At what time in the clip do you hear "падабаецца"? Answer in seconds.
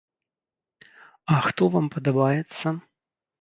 1.97-2.67